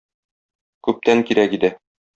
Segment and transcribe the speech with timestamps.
[0.89, 1.75] Күптән кирәк иде.